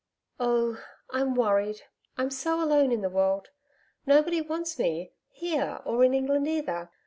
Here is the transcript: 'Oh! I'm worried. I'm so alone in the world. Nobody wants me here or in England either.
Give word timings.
'Oh! 0.39 0.83
I'm 1.11 1.35
worried. 1.35 1.83
I'm 2.17 2.31
so 2.31 2.59
alone 2.59 2.91
in 2.91 3.01
the 3.01 3.09
world. 3.11 3.49
Nobody 4.07 4.41
wants 4.41 4.79
me 4.79 5.11
here 5.29 5.79
or 5.85 6.03
in 6.03 6.15
England 6.15 6.47
either. 6.47 6.89